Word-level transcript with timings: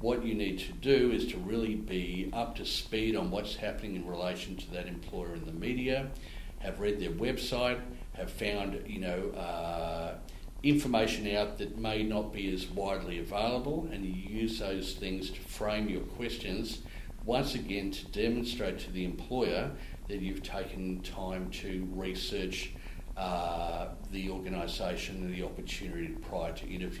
what 0.00 0.24
you 0.24 0.34
need 0.34 0.58
to 0.58 0.72
do 0.72 1.12
is 1.12 1.26
to 1.26 1.36
really 1.38 1.74
be 1.74 2.30
up 2.32 2.56
to 2.56 2.64
speed 2.64 3.14
on 3.14 3.30
what's 3.30 3.56
happening 3.56 3.96
in 3.96 4.06
relation 4.06 4.56
to 4.56 4.70
that 4.72 4.86
employer 4.86 5.34
in 5.34 5.44
the 5.44 5.52
media, 5.52 6.10
have 6.58 6.80
read 6.80 6.98
their 6.98 7.10
website, 7.10 7.78
have 8.14 8.30
found, 8.30 8.82
you 8.86 8.98
know, 8.98 9.30
uh, 9.30 10.14
information 10.62 11.34
out 11.36 11.58
that 11.58 11.78
may 11.78 12.02
not 12.02 12.32
be 12.32 12.52
as 12.52 12.66
widely 12.68 13.18
available, 13.18 13.88
and 13.92 14.04
you 14.04 14.12
use 14.12 14.58
those 14.58 14.94
things 14.94 15.30
to 15.30 15.40
frame 15.40 15.88
your 15.88 16.02
questions 16.02 16.80
once 17.24 17.54
again 17.54 17.90
to 17.90 18.04
demonstrate 18.06 18.78
to 18.78 18.90
the 18.92 19.04
employer 19.04 19.70
that 20.08 20.20
you've 20.20 20.42
taken 20.42 21.00
time 21.02 21.50
to 21.50 21.86
research 21.92 22.72
uh, 23.16 23.88
the 24.12 24.30
organisation 24.30 25.16
and 25.16 25.34
the 25.34 25.42
opportunity 25.42 26.08
prior 26.08 26.52
to 26.52 26.66
interview. 26.66 27.00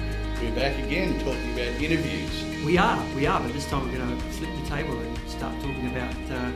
Back 0.55 0.77
again 0.79 1.17
talking 1.19 1.53
about 1.53 1.81
interviews. 1.81 2.43
We 2.65 2.77
are, 2.77 3.01
we 3.15 3.25
are, 3.25 3.39
but 3.39 3.53
this 3.53 3.65
time 3.67 3.89
we're 3.89 3.97
going 3.97 4.15
to 4.15 4.23
flip 4.31 4.49
the 4.61 4.69
table 4.69 4.99
and 4.99 5.29
start 5.29 5.55
talking 5.61 5.87
about 5.89 6.13
uh, 6.29 6.51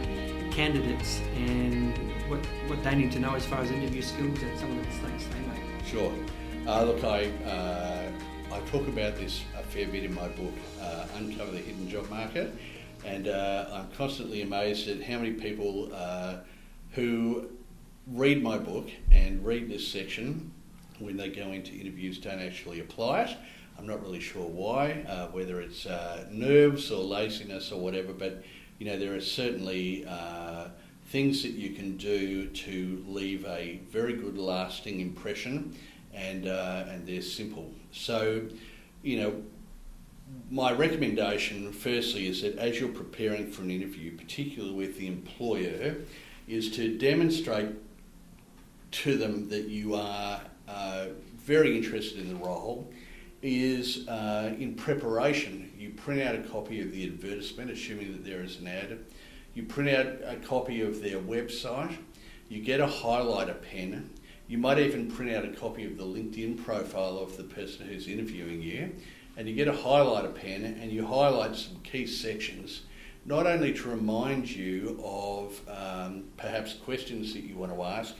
candidates 0.51 1.21
and 1.37 1.97
what, 2.29 2.39
what 2.67 2.83
they 2.83 2.93
need 2.93 3.13
to 3.13 3.19
know 3.19 3.35
as 3.35 3.45
far 3.45 3.61
as 3.61 3.71
interview 3.71 4.01
skills 4.01 4.41
and 4.41 4.59
some 4.59 4.69
of 4.69 4.75
the 4.75 4.83
mistakes 4.83 5.25
they 5.31 5.39
make. 5.47 5.85
Sure. 5.85 6.11
Uh, 6.67 6.83
look, 6.83 7.03
I, 7.05 7.27
uh, 7.47 8.11
I 8.53 8.59
talk 8.69 8.85
about 8.89 9.15
this 9.15 9.43
a 9.57 9.63
fair 9.63 9.87
bit 9.87 10.03
in 10.03 10.13
my 10.13 10.27
book, 10.27 10.53
uh, 10.81 11.07
Uncover 11.15 11.51
the 11.51 11.59
Hidden 11.59 11.87
Job 11.87 12.09
Market, 12.09 12.53
and 13.05 13.29
uh, 13.29 13.69
I'm 13.71 13.87
constantly 13.97 14.41
amazed 14.41 14.89
at 14.89 15.01
how 15.01 15.19
many 15.19 15.31
people 15.31 15.89
uh, 15.93 16.39
who 16.91 17.47
read 18.11 18.43
my 18.43 18.57
book 18.57 18.89
and 19.11 19.43
read 19.45 19.69
this 19.69 19.87
section 19.87 20.51
when 20.99 21.15
they 21.15 21.29
go 21.29 21.53
into 21.53 21.73
interviews 21.73 22.17
don't 22.19 22.41
actually 22.41 22.81
apply 22.81 23.21
it. 23.21 23.37
I'm 23.77 23.87
not 23.87 24.01
really 24.01 24.19
sure 24.19 24.47
why, 24.47 25.05
uh, 25.07 25.27
whether 25.27 25.61
it's 25.61 25.85
uh, 25.85 26.25
nerves 26.31 26.91
or 26.91 27.03
laziness 27.03 27.71
or 27.71 27.79
whatever, 27.79 28.13
but 28.13 28.43
you 28.79 28.85
know 28.85 28.97
there 28.97 29.13
are 29.13 29.21
certainly 29.21 30.05
uh, 30.07 30.69
things 31.07 31.43
that 31.43 31.51
you 31.51 31.71
can 31.71 31.97
do 31.97 32.47
to 32.47 33.03
leave 33.07 33.45
a 33.45 33.79
very 33.89 34.13
good 34.13 34.37
lasting 34.37 35.01
impression, 35.01 35.75
and 36.13 36.47
uh, 36.47 36.85
and 36.89 37.05
they're 37.05 37.21
simple. 37.21 37.71
So, 37.91 38.47
you 39.03 39.19
know, 39.19 39.43
my 40.49 40.71
recommendation 40.71 41.71
firstly 41.71 42.27
is 42.27 42.41
that 42.41 42.57
as 42.57 42.79
you're 42.79 42.89
preparing 42.89 43.51
for 43.51 43.61
an 43.61 43.71
interview, 43.71 44.17
particularly 44.17 44.73
with 44.73 44.97
the 44.97 45.07
employer, 45.07 45.97
is 46.47 46.71
to 46.71 46.97
demonstrate 46.97 47.75
to 48.91 49.17
them 49.17 49.49
that 49.49 49.67
you 49.67 49.95
are 49.95 50.41
uh, 50.67 51.07
very 51.37 51.75
interested 51.77 52.19
in 52.19 52.29
the 52.29 52.35
role 52.35 52.91
is 53.45 54.07
uh, 54.07 54.55
in 54.57 54.73
preparation. 54.73 55.71
You 55.77 55.91
print 55.91 56.21
out 56.23 56.35
a 56.35 56.39
copy 56.39 56.81
of 56.81 56.91
the 56.91 57.05
advertisement, 57.05 57.69
assuming 57.69 58.11
that 58.13 58.25
there 58.25 58.41
is 58.41 58.59
an 58.59 58.67
ad. 58.67 58.97
You 59.53 59.63
print 59.63 59.89
out 59.89 60.07
a 60.25 60.37
copy 60.37 60.81
of 60.81 61.01
their 61.01 61.19
website. 61.19 61.95
You 62.49 62.63
get 62.63 62.81
a 62.81 62.87
highlighter 62.87 63.61
pen. 63.61 64.09
You 64.47 64.57
might 64.57 64.79
even 64.79 65.11
print 65.11 65.35
out 65.35 65.45
a 65.45 65.49
copy 65.49 65.85
of 65.85 65.95
the 65.97 66.03
LinkedIn 66.03 66.63
profile 66.63 67.19
of 67.19 67.37
the 67.37 67.43
person 67.43 67.87
who's 67.87 68.07
interviewing 68.07 68.63
you. 68.63 68.91
And 69.37 69.47
you 69.47 69.53
get 69.53 69.67
a 69.67 69.73
highlighter 69.73 70.33
pen 70.33 70.63
and 70.81 70.91
you 70.91 71.05
highlight 71.05 71.55
some 71.55 71.79
key 71.83 72.07
sections, 72.07 72.81
not 73.25 73.45
only 73.45 73.73
to 73.73 73.89
remind 73.89 74.49
you 74.49 74.99
of 75.03 75.61
um, 75.69 76.23
perhaps 76.37 76.73
questions 76.73 77.33
that 77.33 77.43
you 77.43 77.55
want 77.55 77.73
to 77.73 77.83
ask, 77.83 78.15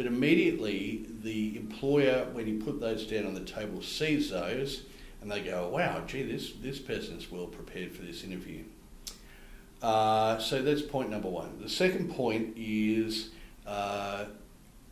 but 0.00 0.06
immediately 0.06 1.04
the 1.22 1.54
employer, 1.58 2.26
when 2.32 2.46
you 2.46 2.58
put 2.64 2.80
those 2.80 3.06
down 3.06 3.26
on 3.26 3.34
the 3.34 3.44
table, 3.44 3.82
sees 3.82 4.30
those 4.30 4.84
and 5.20 5.30
they 5.30 5.42
go, 5.42 5.68
wow, 5.68 6.02
gee, 6.06 6.22
this, 6.22 6.54
this 6.62 6.78
person's 6.78 7.30
well 7.30 7.46
prepared 7.46 7.92
for 7.92 8.00
this 8.00 8.24
interview. 8.24 8.64
Uh, 9.82 10.38
so 10.38 10.62
that's 10.62 10.80
point 10.80 11.10
number 11.10 11.28
one. 11.28 11.60
The 11.60 11.68
second 11.68 12.14
point 12.14 12.54
is 12.56 13.28
uh, 13.66 14.24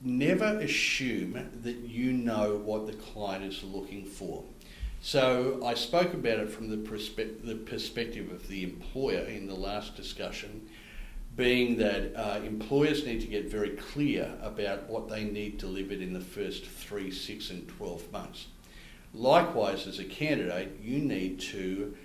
never 0.02 0.58
assume 0.58 1.48
that 1.62 1.76
you 1.78 2.12
know 2.12 2.60
what 2.62 2.86
the 2.86 2.92
client 2.92 3.44
is 3.44 3.64
looking 3.64 4.04
for. 4.04 4.44
So 5.00 5.62
I 5.64 5.72
spoke 5.72 6.12
about 6.12 6.38
it 6.38 6.50
from 6.50 6.68
the, 6.68 6.76
perspe- 6.76 7.46
the 7.46 7.54
perspective 7.54 8.30
of 8.30 8.46
the 8.48 8.62
employer 8.62 9.24
in 9.24 9.46
the 9.46 9.54
last 9.54 9.96
discussion 9.96 10.68
being 11.38 11.76
that 11.76 12.12
uh, 12.16 12.40
employers 12.40 13.06
need 13.06 13.20
to 13.20 13.28
get 13.28 13.48
very 13.48 13.70
clear 13.70 14.28
about 14.42 14.82
what 14.88 15.08
they 15.08 15.22
need 15.22 15.56
delivered 15.56 16.02
in 16.02 16.12
the 16.12 16.20
first 16.20 16.66
three, 16.66 17.12
six, 17.12 17.50
and 17.50 17.66
12 17.68 18.10
months. 18.10 18.48
Likewise, 19.14 19.86
as 19.86 20.00
a 20.00 20.04
candidate, 20.04 20.76
you 20.82 20.98
need 20.98 21.38
to 21.38 21.96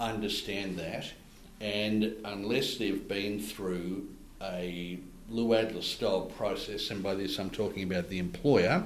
understand 0.00 0.78
that, 0.78 1.04
and 1.60 2.16
unless 2.24 2.78
they've 2.78 3.06
been 3.06 3.38
through 3.38 4.08
a 4.40 4.98
Lou 5.28 5.54
Adler 5.54 5.82
style 5.82 6.22
process, 6.22 6.90
and 6.90 7.02
by 7.02 7.14
this 7.14 7.38
I'm 7.38 7.50
talking 7.50 7.82
about 7.82 8.08
the 8.08 8.18
employer, 8.18 8.82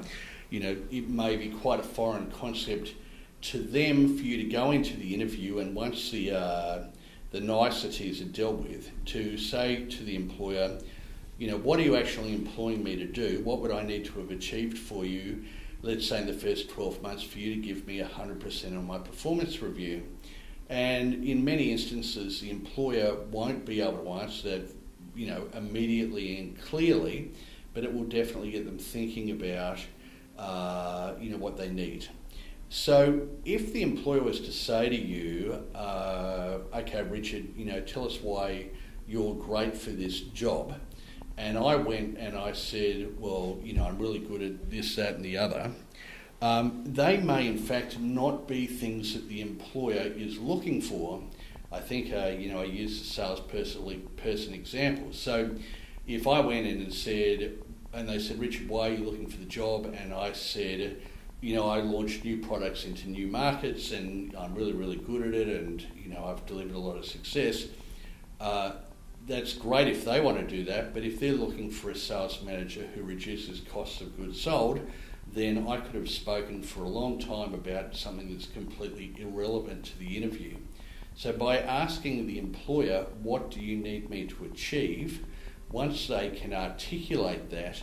you 0.50 0.58
know, 0.58 0.76
it 0.90 1.08
may 1.08 1.36
be 1.36 1.50
quite 1.50 1.78
a 1.78 1.84
foreign 1.84 2.28
concept 2.32 2.94
to 3.42 3.58
them 3.62 4.18
for 4.18 4.24
you 4.24 4.36
to 4.38 4.50
go 4.50 4.72
into 4.72 4.96
the 4.96 5.14
interview, 5.14 5.60
and 5.60 5.76
once 5.76 6.10
the 6.10 6.32
uh, 6.32 6.78
the 7.32 7.40
niceties 7.40 8.20
are 8.20 8.26
dealt 8.26 8.56
with, 8.56 8.90
to 9.06 9.36
say 9.38 9.86
to 9.86 10.04
the 10.04 10.14
employer, 10.14 10.78
you 11.38 11.50
know, 11.50 11.56
what 11.56 11.80
are 11.80 11.82
you 11.82 11.96
actually 11.96 12.34
employing 12.34 12.84
me 12.84 12.94
to 12.96 13.06
do? 13.06 13.40
What 13.42 13.60
would 13.60 13.72
I 13.72 13.82
need 13.82 14.04
to 14.06 14.20
have 14.20 14.30
achieved 14.30 14.78
for 14.78 15.04
you, 15.04 15.42
let's 15.80 16.06
say 16.06 16.20
in 16.20 16.26
the 16.26 16.34
first 16.34 16.68
12 16.68 17.02
months, 17.02 17.22
for 17.22 17.38
you 17.38 17.54
to 17.54 17.60
give 17.60 17.86
me 17.86 18.00
100% 18.00 18.76
on 18.76 18.86
my 18.86 18.98
performance 18.98 19.60
review? 19.62 20.04
And 20.68 21.24
in 21.24 21.44
many 21.44 21.72
instances, 21.72 22.40
the 22.40 22.50
employer 22.50 23.16
won't 23.30 23.64
be 23.64 23.80
able 23.80 24.04
to 24.04 24.10
answer 24.10 24.50
that, 24.50 24.74
you 25.14 25.26
know, 25.26 25.48
immediately 25.54 26.38
and 26.38 26.60
clearly, 26.62 27.32
but 27.74 27.82
it 27.82 27.92
will 27.92 28.04
definitely 28.04 28.50
get 28.50 28.66
them 28.66 28.78
thinking 28.78 29.30
about, 29.30 29.78
uh, 30.38 31.14
you 31.18 31.30
know, 31.30 31.38
what 31.38 31.56
they 31.56 31.70
need. 31.70 32.08
So, 32.74 33.28
if 33.44 33.74
the 33.74 33.82
employer 33.82 34.22
was 34.22 34.40
to 34.40 34.50
say 34.50 34.88
to 34.88 34.96
you, 34.96 35.62
uh, 35.74 36.31
"Okay, 36.92 37.08
Richard, 37.08 37.56
you 37.56 37.64
know, 37.64 37.80
tell 37.80 38.04
us 38.04 38.20
why 38.20 38.66
you're 39.08 39.34
great 39.34 39.76
for 39.76 39.90
this 39.90 40.20
job," 40.20 40.74
and 41.38 41.56
I 41.56 41.76
went 41.76 42.18
and 42.18 42.36
I 42.36 42.52
said, 42.52 43.18
"Well, 43.18 43.58
you 43.64 43.72
know, 43.72 43.84
I'm 43.84 43.98
really 43.98 44.18
good 44.18 44.42
at 44.42 44.70
this, 44.70 44.94
that, 44.96 45.14
and 45.14 45.24
the 45.24 45.38
other," 45.38 45.72
um, 46.42 46.84
they 46.86 47.16
may 47.16 47.46
in 47.46 47.56
fact 47.56 47.98
not 47.98 48.46
be 48.46 48.66
things 48.66 49.14
that 49.14 49.26
the 49.28 49.40
employer 49.40 50.12
is 50.14 50.38
looking 50.38 50.82
for. 50.82 51.22
I 51.70 51.80
think, 51.80 52.12
uh, 52.12 52.32
you 52.38 52.52
know, 52.52 52.60
I 52.60 52.64
used 52.64 53.00
the 53.00 53.06
salesperson 53.06 54.08
person 54.16 54.52
example. 54.52 55.12
So, 55.12 55.56
if 56.06 56.26
I 56.26 56.40
went 56.40 56.66
in 56.66 56.82
and 56.82 56.92
said, 56.92 57.54
and 57.94 58.06
they 58.06 58.18
said, 58.18 58.38
"Richard, 58.38 58.68
why 58.68 58.90
are 58.90 58.94
you 58.94 59.04
looking 59.04 59.28
for 59.28 59.38
the 59.38 59.46
job?" 59.46 59.86
and 59.98 60.12
I 60.12 60.32
said 60.32 60.98
you 61.42 61.56
know, 61.56 61.68
I 61.68 61.80
launch 61.80 62.22
new 62.22 62.38
products 62.38 62.84
into 62.84 63.10
new 63.10 63.26
markets 63.26 63.90
and 63.90 64.34
I'm 64.36 64.54
really, 64.54 64.72
really 64.72 64.96
good 64.96 65.26
at 65.26 65.34
it 65.34 65.48
and, 65.48 65.84
you 65.96 66.08
know, 66.08 66.24
I've 66.24 66.46
delivered 66.46 66.76
a 66.76 66.78
lot 66.78 66.96
of 66.96 67.04
success. 67.04 67.66
Uh, 68.40 68.72
that's 69.26 69.52
great 69.52 69.88
if 69.88 70.04
they 70.04 70.20
want 70.20 70.38
to 70.38 70.46
do 70.46 70.64
that, 70.66 70.94
but 70.94 71.02
if 71.02 71.18
they're 71.18 71.32
looking 71.32 71.68
for 71.68 71.90
a 71.90 71.96
sales 71.96 72.40
manager 72.42 72.86
who 72.94 73.02
reduces 73.02 73.60
costs 73.60 74.00
of 74.00 74.16
goods 74.16 74.40
sold, 74.40 74.80
then 75.32 75.66
I 75.66 75.78
could 75.78 75.96
have 75.96 76.08
spoken 76.08 76.62
for 76.62 76.84
a 76.84 76.88
long 76.88 77.18
time 77.18 77.54
about 77.54 77.96
something 77.96 78.30
that's 78.30 78.46
completely 78.46 79.12
irrelevant 79.18 79.84
to 79.86 79.98
the 79.98 80.16
interview. 80.16 80.56
So 81.16 81.32
by 81.32 81.58
asking 81.58 82.28
the 82.28 82.38
employer, 82.38 83.06
what 83.20 83.50
do 83.50 83.60
you 83.60 83.76
need 83.76 84.08
me 84.08 84.26
to 84.26 84.44
achieve, 84.44 85.24
once 85.72 86.06
they 86.06 86.30
can 86.30 86.54
articulate 86.54 87.50
that, 87.50 87.82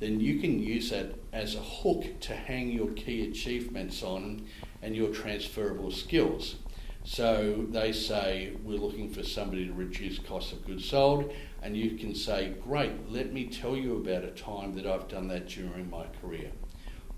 then 0.00 0.20
you 0.20 0.40
can 0.40 0.60
use 0.60 0.90
that 0.90 1.14
as 1.36 1.54
a 1.54 1.60
hook 1.60 2.18
to 2.18 2.34
hang 2.34 2.70
your 2.70 2.88
key 2.92 3.28
achievements 3.28 4.02
on 4.02 4.46
and 4.80 4.96
your 4.96 5.12
transferable 5.12 5.90
skills. 5.90 6.56
So 7.04 7.66
they 7.68 7.92
say, 7.92 8.52
We're 8.64 8.78
looking 8.78 9.10
for 9.10 9.22
somebody 9.22 9.66
to 9.66 9.72
reduce 9.74 10.18
cost 10.18 10.52
of 10.52 10.66
goods 10.66 10.86
sold, 10.86 11.30
and 11.62 11.76
you 11.76 11.98
can 11.98 12.14
say, 12.14 12.54
Great, 12.64 13.12
let 13.12 13.34
me 13.34 13.48
tell 13.48 13.76
you 13.76 13.96
about 13.96 14.24
a 14.24 14.30
time 14.30 14.74
that 14.76 14.86
I've 14.86 15.08
done 15.08 15.28
that 15.28 15.46
during 15.46 15.90
my 15.90 16.06
career. 16.22 16.52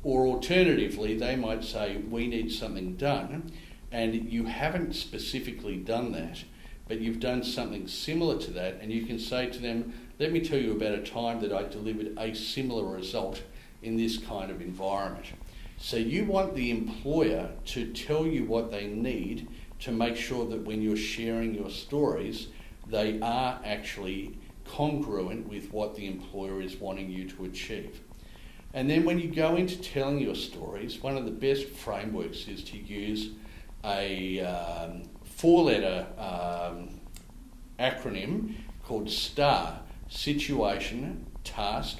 Or 0.02 0.26
alternatively, 0.26 1.16
they 1.16 1.36
might 1.36 1.62
say, 1.62 1.98
We 1.98 2.26
need 2.26 2.50
something 2.50 2.96
done, 2.96 3.52
and 3.92 4.30
you 4.32 4.46
haven't 4.46 4.96
specifically 4.96 5.76
done 5.76 6.10
that, 6.12 6.42
but 6.88 7.00
you've 7.00 7.20
done 7.20 7.44
something 7.44 7.86
similar 7.86 8.36
to 8.38 8.50
that, 8.50 8.80
and 8.80 8.92
you 8.92 9.06
can 9.06 9.20
say 9.20 9.46
to 9.46 9.60
them, 9.60 9.94
Let 10.18 10.32
me 10.32 10.40
tell 10.40 10.58
you 10.58 10.72
about 10.72 10.98
a 10.98 11.02
time 11.04 11.40
that 11.42 11.52
I 11.52 11.62
delivered 11.62 12.18
a 12.18 12.34
similar 12.34 12.84
result 12.84 13.42
in 13.82 13.96
this 13.96 14.18
kind 14.18 14.50
of 14.50 14.60
environment. 14.60 15.26
So 15.78 15.96
you 15.96 16.24
want 16.24 16.54
the 16.54 16.70
employer 16.70 17.50
to 17.66 17.92
tell 17.92 18.26
you 18.26 18.44
what 18.44 18.70
they 18.70 18.86
need 18.86 19.48
to 19.80 19.92
make 19.92 20.16
sure 20.16 20.44
that 20.46 20.64
when 20.64 20.82
you're 20.82 20.96
sharing 20.96 21.54
your 21.54 21.70
stories, 21.70 22.48
they 22.88 23.20
are 23.20 23.60
actually 23.64 24.36
congruent 24.64 25.48
with 25.48 25.72
what 25.72 25.94
the 25.94 26.06
employer 26.06 26.60
is 26.60 26.76
wanting 26.76 27.10
you 27.10 27.28
to 27.30 27.44
achieve. 27.44 28.00
And 28.74 28.90
then 28.90 29.04
when 29.04 29.18
you 29.18 29.28
go 29.28 29.56
into 29.56 29.80
telling 29.80 30.18
your 30.18 30.34
stories, 30.34 31.00
one 31.02 31.16
of 31.16 31.24
the 31.24 31.30
best 31.30 31.66
frameworks 31.68 32.48
is 32.48 32.62
to 32.64 32.76
use 32.76 33.30
a 33.84 34.40
um, 34.40 35.02
four 35.24 35.64
letter 35.64 36.06
um, 36.18 37.00
acronym 37.78 38.54
called 38.84 39.08
STAR 39.08 39.80
Situation, 40.08 41.26
Task, 41.44 41.98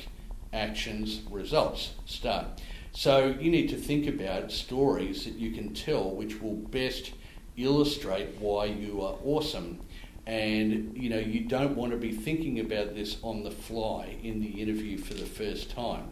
Actions, 0.53 1.23
Results. 1.31 1.95
STAR. 2.06 2.47
So 2.93 3.37
you 3.39 3.50
need 3.50 3.69
to 3.69 3.77
think 3.77 4.06
about 4.06 4.50
stories 4.50 5.25
that 5.25 5.35
you 5.35 5.53
can 5.53 5.75
tell 5.75 6.11
which 6.11 6.41
will 6.41 6.55
best 6.55 7.12
illustrate 7.56 8.37
why 8.39 8.67
you 8.67 9.03
are 9.03 9.17
awesome. 9.25 9.81
And 10.27 10.97
you 10.97 11.09
know, 11.09 11.19
you 11.19 11.41
don't 11.41 11.77
want 11.77 11.93
to 11.93 11.99
be 11.99 12.12
thinking 12.12 12.61
about 12.61 12.95
this 12.95 13.19
on 13.23 13.45
the 13.45 13.50
fly 13.50 14.17
in 14.23 14.41
the 14.41 14.61
interview 14.61 14.99
for 14.99 15.15
the 15.15 15.27
first 15.27 15.71
time. 15.71 16.11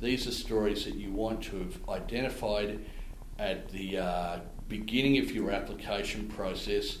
These 0.00 0.26
are 0.26 0.32
stories 0.32 0.84
that 0.84 0.94
you 0.94 1.12
want 1.12 1.42
to 1.44 1.58
have 1.58 1.88
identified 1.88 2.84
at 3.38 3.68
the 3.70 3.98
uh, 3.98 4.40
beginning 4.68 5.18
of 5.18 5.30
your 5.32 5.50
application 5.50 6.28
process, 6.28 6.98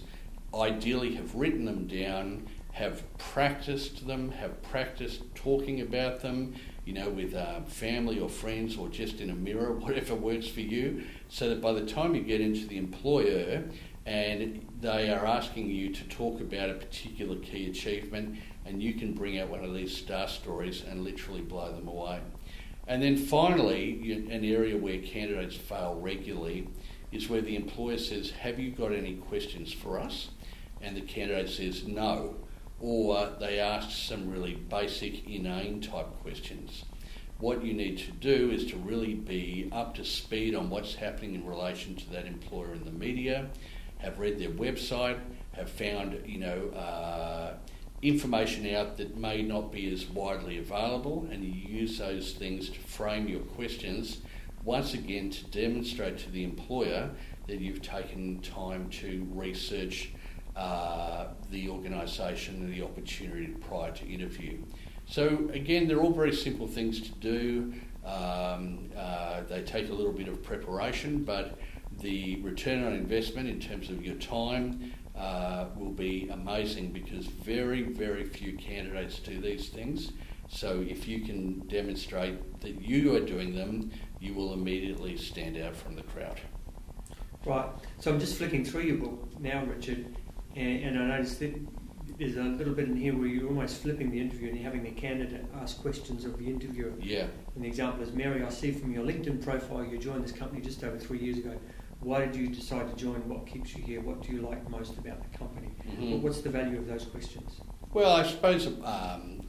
ideally 0.54 1.14
have 1.14 1.34
written 1.34 1.64
them 1.64 1.86
down, 1.86 2.46
have 2.72 3.02
practiced 3.18 4.06
them, 4.06 4.30
have 4.30 4.62
practiced 4.62 5.22
talking 5.34 5.80
about 5.80 6.20
them, 6.20 6.54
you 6.84 6.92
know, 6.92 7.08
with 7.10 7.34
uh, 7.34 7.60
family 7.62 8.18
or 8.18 8.28
friends 8.28 8.76
or 8.76 8.88
just 8.88 9.20
in 9.20 9.30
a 9.30 9.34
mirror, 9.34 9.72
whatever 9.78 10.14
works 10.14 10.48
for 10.48 10.60
you, 10.60 11.04
so 11.28 11.48
that 11.48 11.60
by 11.60 11.72
the 11.72 11.86
time 11.86 12.14
you 12.14 12.22
get 12.22 12.40
into 12.40 12.66
the 12.66 12.78
employer 12.78 13.64
and 14.04 14.66
they 14.80 15.10
are 15.10 15.24
asking 15.24 15.70
you 15.70 15.94
to 15.94 16.02
talk 16.08 16.40
about 16.40 16.68
a 16.68 16.74
particular 16.74 17.36
key 17.36 17.70
achievement, 17.70 18.36
and 18.64 18.82
you 18.82 18.94
can 18.94 19.12
bring 19.12 19.38
out 19.38 19.48
one 19.48 19.64
of 19.64 19.74
these 19.74 19.96
star 19.96 20.26
stories 20.26 20.82
and 20.88 21.04
literally 21.04 21.40
blow 21.40 21.72
them 21.72 21.86
away. 21.86 22.20
And 22.88 23.00
then 23.02 23.16
finally, 23.16 24.26
an 24.30 24.44
area 24.44 24.76
where 24.76 24.98
candidates 24.98 25.54
fail 25.54 25.98
regularly 26.00 26.68
is 27.12 27.28
where 27.28 27.40
the 27.40 27.54
employer 27.54 27.98
says, 27.98 28.30
Have 28.30 28.58
you 28.58 28.70
got 28.70 28.92
any 28.92 29.14
questions 29.14 29.72
for 29.72 30.00
us? 30.00 30.30
And 30.80 30.96
the 30.96 31.02
candidate 31.02 31.50
says, 31.50 31.86
No. 31.86 32.36
Or 32.82 33.30
they 33.38 33.60
ask 33.60 33.90
some 33.90 34.28
really 34.28 34.54
basic, 34.54 35.28
inane 35.28 35.80
type 35.80 36.08
questions. 36.20 36.84
What 37.38 37.64
you 37.64 37.74
need 37.74 37.98
to 37.98 38.10
do 38.10 38.50
is 38.50 38.66
to 38.66 38.76
really 38.76 39.14
be 39.14 39.68
up 39.72 39.94
to 39.94 40.04
speed 40.04 40.56
on 40.56 40.68
what's 40.68 40.96
happening 40.96 41.36
in 41.36 41.46
relation 41.46 41.94
to 41.94 42.10
that 42.10 42.26
employer 42.26 42.74
in 42.74 42.84
the 42.84 42.90
media, 42.90 43.50
have 43.98 44.18
read 44.18 44.38
their 44.38 44.50
website, 44.50 45.20
have 45.52 45.70
found, 45.70 46.20
you 46.26 46.38
know, 46.38 46.68
uh, 46.70 47.54
information 48.02 48.74
out 48.74 48.96
that 48.96 49.16
may 49.16 49.42
not 49.42 49.70
be 49.70 49.92
as 49.92 50.06
widely 50.06 50.58
available, 50.58 51.28
and 51.30 51.44
you 51.44 51.52
use 51.52 51.98
those 51.98 52.32
things 52.32 52.68
to 52.68 52.80
frame 52.80 53.28
your 53.28 53.40
questions 53.40 54.18
once 54.64 54.92
again 54.92 55.30
to 55.30 55.44
demonstrate 55.46 56.18
to 56.18 56.30
the 56.30 56.42
employer 56.42 57.10
that 57.46 57.60
you've 57.60 57.82
taken 57.82 58.40
time 58.40 58.88
to 58.90 59.26
research 59.32 60.12
uh, 60.56 61.28
the 61.50 61.68
organisation 61.68 62.56
and 62.56 62.72
the 62.72 62.82
opportunity 62.82 63.48
prior 63.68 63.92
to 63.92 64.06
interview. 64.06 64.58
So 65.06 65.50
again, 65.52 65.88
they're 65.88 66.00
all 66.00 66.12
very 66.12 66.34
simple 66.34 66.66
things 66.66 67.00
to 67.00 67.10
do. 67.12 67.74
Um, 68.04 68.90
uh, 68.96 69.42
they 69.48 69.62
take 69.62 69.88
a 69.88 69.92
little 69.92 70.12
bit 70.12 70.28
of 70.28 70.42
preparation, 70.42 71.24
but 71.24 71.58
the 72.00 72.40
return 72.42 72.84
on 72.84 72.92
investment 72.94 73.48
in 73.48 73.60
terms 73.60 73.90
of 73.90 74.04
your 74.04 74.16
time 74.16 74.92
uh, 75.16 75.66
will 75.76 75.90
be 75.90 76.28
amazing 76.30 76.90
because 76.90 77.26
very, 77.26 77.82
very 77.82 78.24
few 78.24 78.56
candidates 78.56 79.18
do 79.18 79.40
these 79.40 79.68
things. 79.68 80.12
So 80.48 80.84
if 80.86 81.08
you 81.08 81.20
can 81.20 81.60
demonstrate 81.68 82.60
that 82.60 82.80
you 82.82 83.14
are 83.16 83.20
doing 83.20 83.54
them, 83.54 83.90
you 84.20 84.34
will 84.34 84.52
immediately 84.52 85.16
stand 85.16 85.56
out 85.56 85.74
from 85.76 85.96
the 85.96 86.02
crowd. 86.02 86.40
Right. 87.44 87.68
So 87.98 88.12
I'm 88.12 88.20
just 88.20 88.36
flicking 88.36 88.64
through 88.64 88.82
your 88.82 88.96
book 88.96 89.28
now, 89.40 89.64
Richard, 89.64 90.14
and, 90.56 90.84
and 90.84 90.98
I 90.98 91.16
noticed 91.16 91.40
that 91.40 91.54
there's 92.18 92.36
a 92.36 92.42
little 92.42 92.74
bit 92.74 92.88
in 92.88 92.96
here 92.96 93.16
where 93.16 93.26
you're 93.26 93.48
almost 93.48 93.82
flipping 93.82 94.10
the 94.10 94.20
interview 94.20 94.48
and 94.48 94.56
you're 94.56 94.64
having 94.64 94.84
the 94.84 94.90
candidate 94.90 95.44
ask 95.60 95.80
questions 95.80 96.24
of 96.24 96.38
the 96.38 96.46
interviewer. 96.46 96.92
Yeah. 97.00 97.26
And 97.54 97.64
the 97.64 97.68
example 97.68 98.02
is 98.02 98.12
Mary, 98.12 98.44
I 98.44 98.50
see 98.50 98.72
from 98.72 98.92
your 98.92 99.04
LinkedIn 99.04 99.42
profile 99.42 99.84
you 99.84 99.98
joined 99.98 100.24
this 100.24 100.32
company 100.32 100.60
just 100.60 100.82
over 100.84 100.98
three 100.98 101.18
years 101.18 101.38
ago. 101.38 101.56
Why 102.00 102.26
did 102.26 102.34
you 102.34 102.48
decide 102.48 102.90
to 102.90 102.96
join? 102.96 103.28
What 103.28 103.46
keeps 103.46 103.76
you 103.76 103.82
here? 103.82 104.00
What 104.00 104.22
do 104.22 104.32
you 104.32 104.42
like 104.42 104.68
most 104.68 104.98
about 104.98 105.22
the 105.22 105.38
company? 105.38 105.68
Mm-hmm. 105.88 106.22
What's 106.22 106.40
the 106.40 106.50
value 106.50 106.78
of 106.78 106.88
those 106.88 107.04
questions? 107.04 107.60
Well, 107.92 108.16
I 108.16 108.26
suppose, 108.26 108.66
um, 108.66 109.46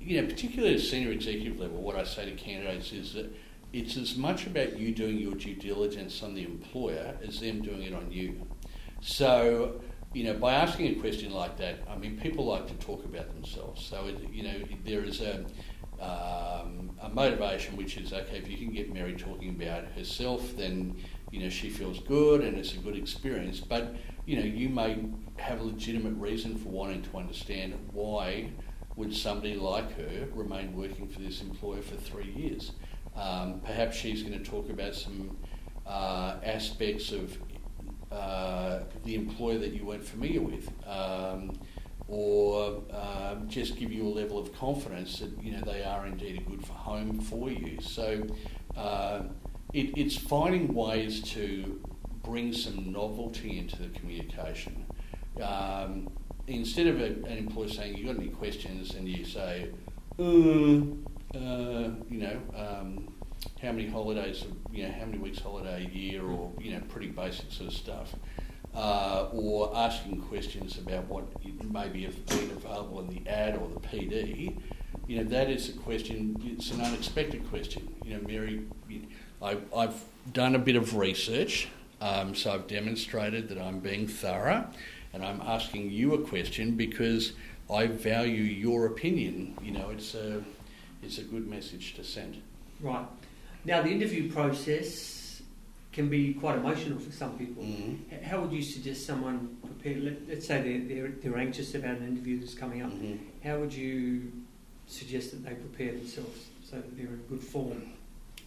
you 0.00 0.20
know, 0.20 0.26
particularly 0.26 0.74
at 0.74 0.80
senior 0.80 1.12
executive 1.12 1.60
level, 1.60 1.80
what 1.80 1.96
I 1.96 2.04
say 2.04 2.24
to 2.24 2.32
candidates 2.32 2.92
is 2.92 3.14
that 3.14 3.32
it's 3.72 3.96
as 3.96 4.16
much 4.16 4.46
about 4.46 4.78
you 4.78 4.92
doing 4.92 5.18
your 5.18 5.34
due 5.34 5.54
diligence 5.54 6.22
on 6.24 6.34
the 6.34 6.42
employer 6.42 7.16
as 7.22 7.38
them 7.40 7.62
doing 7.62 7.82
it 7.82 7.94
on 7.94 8.10
you. 8.10 8.46
So, 9.00 9.80
you 10.12 10.24
know, 10.24 10.34
by 10.34 10.54
asking 10.54 10.96
a 10.96 11.00
question 11.00 11.32
like 11.32 11.56
that, 11.58 11.78
I 11.88 11.96
mean, 11.96 12.18
people 12.18 12.44
like 12.46 12.66
to 12.66 12.74
talk 12.74 13.04
about 13.04 13.32
themselves. 13.32 13.84
So, 13.84 14.06
it, 14.06 14.18
you 14.32 14.42
know, 14.42 14.54
there 14.84 15.04
is 15.04 15.20
a, 15.20 15.44
um, 16.00 16.90
a 17.00 17.08
motivation 17.12 17.76
which 17.76 17.96
is 17.96 18.12
okay, 18.12 18.38
if 18.38 18.48
you 18.48 18.56
can 18.56 18.72
get 18.72 18.92
Mary 18.92 19.14
talking 19.14 19.50
about 19.50 19.84
herself, 19.96 20.56
then, 20.56 20.96
you 21.30 21.40
know, 21.40 21.48
she 21.48 21.70
feels 21.70 22.00
good 22.00 22.40
and 22.40 22.58
it's 22.58 22.74
a 22.74 22.78
good 22.78 22.96
experience. 22.96 23.60
But, 23.60 23.94
you 24.26 24.36
know, 24.36 24.44
you 24.44 24.68
may 24.68 24.98
have 25.36 25.60
a 25.60 25.64
legitimate 25.64 26.14
reason 26.14 26.56
for 26.56 26.70
wanting 26.70 27.02
to 27.02 27.16
understand 27.16 27.74
why 27.92 28.50
would 28.96 29.14
somebody 29.14 29.54
like 29.54 29.96
her 29.96 30.26
remain 30.34 30.76
working 30.76 31.08
for 31.08 31.20
this 31.20 31.40
employer 31.40 31.82
for 31.82 31.94
three 31.94 32.32
years. 32.32 32.72
Um, 33.14 33.60
perhaps 33.64 33.96
she's 33.96 34.22
going 34.22 34.38
to 34.38 34.44
talk 34.44 34.68
about 34.70 34.94
some 34.94 35.36
uh, 35.86 36.36
aspects 36.44 37.12
of 37.12 37.38
uh, 38.10 38.80
the 39.04 39.14
employer 39.14 39.58
that 39.58 39.72
you 39.72 39.84
weren't 39.84 40.04
familiar 40.04 40.40
with, 40.40 40.68
um, 40.86 41.52
or 42.08 42.82
um, 42.92 43.48
just 43.48 43.76
give 43.76 43.92
you 43.92 44.04
a 44.04 44.08
level 44.08 44.38
of 44.38 44.52
confidence 44.54 45.20
that 45.20 45.30
you 45.42 45.52
know 45.52 45.60
they 45.64 45.84
are 45.84 46.06
indeed 46.06 46.40
a 46.40 46.50
good 46.50 46.64
for 46.66 46.72
home 46.72 47.20
for 47.20 47.50
you. 47.50 47.80
So 47.80 48.26
uh, 48.76 49.22
it, 49.72 49.96
it's 49.96 50.16
finding 50.16 50.74
ways 50.74 51.22
to 51.34 51.80
bring 52.24 52.52
some 52.52 52.92
novelty 52.92 53.58
into 53.58 53.80
the 53.80 53.88
communication. 53.90 54.84
Um, 55.40 56.10
instead 56.46 56.88
of 56.88 57.00
a, 57.00 57.06
an 57.06 57.38
employer 57.38 57.68
saying, 57.68 57.96
"You 57.96 58.06
got 58.06 58.16
any 58.16 58.28
questions?" 58.28 58.94
and 58.94 59.08
you 59.08 59.24
say, 59.24 59.70
uh, 60.18 60.24
uh, 61.38 61.90
you 62.10 62.18
know, 62.18 62.40
um, 62.56 63.08
how 63.62 63.72
many 63.72 63.88
holidays, 63.88 64.44
you 64.72 64.84
know, 64.84 64.92
how 64.92 65.06
many 65.06 65.18
weeks 65.18 65.40
holiday 65.40 65.86
a 65.86 65.96
year, 65.96 66.22
or 66.22 66.52
you 66.60 66.72
know, 66.72 66.80
pretty 66.88 67.08
basic 67.08 67.50
sort 67.52 67.68
of 67.68 67.74
stuff, 67.74 68.14
uh, 68.74 69.28
or 69.32 69.74
asking 69.76 70.20
questions 70.22 70.78
about 70.78 71.04
what 71.06 71.24
maybe 71.70 72.04
have 72.04 72.26
been 72.26 72.50
available 72.50 73.00
in 73.00 73.08
the 73.08 73.28
ad 73.30 73.56
or 73.56 73.68
the 73.68 73.80
PD. 73.80 74.56
You 75.06 75.18
know, 75.18 75.24
that 75.24 75.50
is 75.50 75.68
a 75.68 75.72
question. 75.72 76.40
It's 76.44 76.70
an 76.70 76.80
unexpected 76.80 77.48
question. 77.50 77.92
You 78.04 78.16
know, 78.16 78.26
Mary, 78.26 78.62
I, 79.42 79.56
I've 79.76 80.04
done 80.32 80.54
a 80.54 80.58
bit 80.58 80.76
of 80.76 80.96
research, 80.96 81.68
um, 82.00 82.34
so 82.34 82.52
I've 82.52 82.66
demonstrated 82.66 83.48
that 83.48 83.58
I'm 83.58 83.80
being 83.80 84.06
thorough, 84.06 84.66
and 85.12 85.24
I'm 85.24 85.40
asking 85.40 85.90
you 85.90 86.14
a 86.14 86.18
question 86.18 86.76
because 86.76 87.32
I 87.70 87.86
value 87.86 88.42
your 88.42 88.86
opinion. 88.86 89.56
You 89.62 89.72
know, 89.72 89.90
it's 89.90 90.14
a 90.14 90.42
is 91.02 91.18
a 91.18 91.22
good 91.22 91.48
message 91.48 91.94
to 91.94 92.04
send. 92.04 92.42
Right. 92.80 93.06
Now, 93.64 93.82
the 93.82 93.90
interview 93.90 94.32
process 94.32 95.42
can 95.92 96.08
be 96.08 96.34
quite 96.34 96.56
emotional 96.56 96.98
for 96.98 97.12
some 97.12 97.36
people. 97.36 97.62
Mm-hmm. 97.62 98.24
How 98.24 98.40
would 98.40 98.52
you 98.52 98.62
suggest 98.62 99.06
someone 99.06 99.56
prepare? 99.62 100.00
Let, 100.00 100.38
us 100.38 100.46
say 100.46 100.62
they're, 100.62 100.88
they're, 100.88 101.12
they're, 101.20 101.38
anxious 101.38 101.74
about 101.74 101.96
an 101.96 102.08
interview 102.08 102.38
that's 102.38 102.54
coming 102.54 102.82
up. 102.82 102.90
Mm-hmm. 102.90 103.48
How 103.48 103.58
would 103.58 103.72
you 103.72 104.32
suggest 104.86 105.32
that 105.32 105.44
they 105.44 105.54
prepare 105.54 105.92
themselves 105.92 106.46
so 106.64 106.76
that 106.76 106.96
they're 106.96 107.06
in 107.06 107.22
good 107.28 107.42
form? 107.42 107.82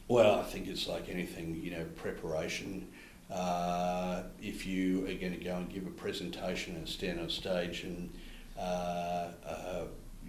Well, 0.07 0.39
I 0.39 0.43
think 0.43 0.67
it's 0.67 0.87
like 0.87 1.09
anything, 1.09 1.59
you 1.63 1.71
know, 1.71 1.85
preparation. 1.95 2.87
Uh, 3.31 4.23
if 4.41 4.65
you 4.65 5.01
are 5.05 5.13
going 5.13 5.37
to 5.37 5.43
go 5.43 5.55
and 5.55 5.69
give 5.73 5.87
a 5.87 5.91
presentation 5.91 6.75
and 6.75 6.87
stand 6.87 7.19
on 7.19 7.29
stage 7.29 7.83
and 7.83 8.09
uh, 8.57 9.29
uh, 9.45 9.83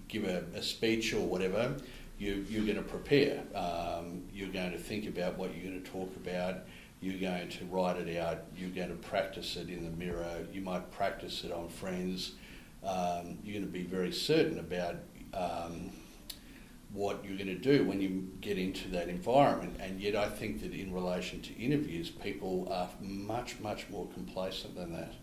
give 0.08 0.24
a, 0.24 0.44
a, 0.54 0.62
speech 0.62 1.12
or 1.12 1.20
whatever, 1.20 1.74
you, 2.18 2.44
you're 2.48 2.64
going 2.64 2.76
to 2.76 2.82
prepare. 2.82 3.42
Um, 3.54 4.22
you're 4.32 4.48
going 4.48 4.72
to 4.72 4.78
think 4.78 5.06
about 5.06 5.36
what 5.36 5.54
you're 5.54 5.64
going 5.64 5.82
to 5.82 5.90
talk 5.90 6.14
about. 6.16 6.64
you're 7.00 7.20
going 7.20 7.48
to 7.50 7.64
write 7.66 7.96
it 7.96 8.16
out, 8.16 8.44
you're 8.56 8.70
going 8.70 8.88
to 8.88 8.94
practice 8.94 9.56
it 9.56 9.68
in 9.68 9.84
the 9.84 9.90
mirror, 9.90 10.46
you 10.52 10.62
might 10.62 10.90
practice 10.90 11.44
it 11.44 11.52
on 11.52 11.68
friends. 11.68 12.32
Um, 12.82 13.38
you're 13.42 13.60
going 13.60 13.66
to 13.66 13.72
be 13.72 13.82
very 13.82 14.12
certain 14.12 14.58
about 14.58 14.96
um, 15.32 15.90
what 16.92 17.24
you're 17.24 17.36
going 17.36 17.48
to 17.48 17.58
do 17.58 17.84
when 17.84 18.00
you 18.00 18.30
get 18.40 18.56
into 18.56 18.88
that 18.88 19.08
environment. 19.08 19.76
And 19.80 20.00
yet, 20.00 20.14
I 20.16 20.28
think 20.28 20.62
that 20.62 20.72
in 20.72 20.92
relation 20.92 21.42
to 21.42 21.54
interviews, 21.58 22.08
people 22.10 22.68
are 22.70 22.88
much, 23.00 23.58
much 23.60 23.88
more 23.90 24.06
complacent 24.14 24.76
than 24.76 24.92
that. 24.92 25.14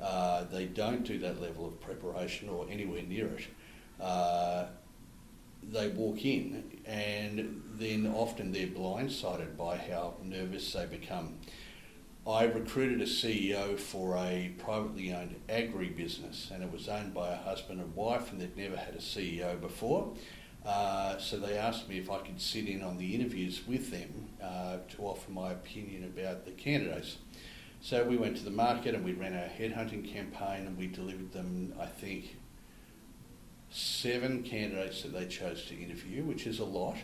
Uh, 0.00 0.44
they 0.44 0.66
don't 0.66 1.04
do 1.04 1.18
that 1.18 1.40
level 1.40 1.66
of 1.66 1.80
preparation 1.80 2.48
or 2.48 2.66
anywhere 2.70 3.02
near 3.02 3.26
it. 3.26 3.46
Uh, 4.00 4.66
they 5.62 5.88
walk 5.88 6.24
in 6.24 6.80
and 6.86 7.62
then 7.74 8.06
often 8.06 8.52
they're 8.52 8.66
blindsided 8.66 9.56
by 9.56 9.76
how 9.76 10.14
nervous 10.22 10.72
they 10.72 10.86
become. 10.86 11.38
I 12.26 12.44
recruited 12.44 13.00
a 13.00 13.06
CEO 13.06 13.78
for 13.78 14.16
a 14.16 14.52
privately 14.58 15.12
owned 15.12 15.36
agri 15.48 15.88
business 15.88 16.50
and 16.52 16.62
it 16.62 16.70
was 16.70 16.88
owned 16.88 17.14
by 17.14 17.30
a 17.30 17.36
husband 17.36 17.80
and 17.80 17.94
wife 17.94 18.30
and 18.30 18.40
they'd 18.40 18.56
never 18.56 18.76
had 18.76 18.94
a 18.94 18.98
CEO 18.98 19.58
before. 19.60 20.14
Uh, 20.64 21.16
so 21.18 21.38
they 21.38 21.56
asked 21.56 21.88
me 21.88 21.98
if 21.98 22.10
I 22.10 22.18
could 22.18 22.40
sit 22.40 22.66
in 22.66 22.82
on 22.82 22.98
the 22.98 23.14
interviews 23.14 23.62
with 23.66 23.90
them 23.90 24.28
uh, 24.42 24.78
to 24.90 25.02
offer 25.02 25.30
my 25.30 25.52
opinion 25.52 26.04
about 26.04 26.44
the 26.44 26.50
candidates. 26.50 27.16
So 27.80 28.04
we 28.04 28.16
went 28.16 28.36
to 28.38 28.44
the 28.44 28.50
market 28.50 28.94
and 28.94 29.04
we 29.04 29.12
ran 29.12 29.32
a 29.32 29.48
headhunting 29.48 30.12
campaign 30.12 30.66
and 30.66 30.76
we 30.76 30.88
delivered 30.88 31.32
them, 31.32 31.72
I 31.80 31.86
think, 31.86 32.36
seven 33.78 34.42
candidates 34.42 35.02
that 35.02 35.12
they 35.12 35.26
chose 35.26 35.64
to 35.66 35.80
interview, 35.80 36.24
which 36.24 36.46
is 36.46 36.58
a 36.58 36.64
lot. 36.64 36.96